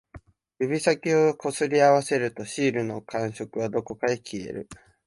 [0.57, 4.67] 指先を擦り合わせると、シールの感触はどこかに消える